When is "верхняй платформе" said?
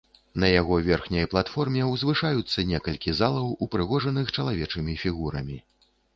0.87-1.81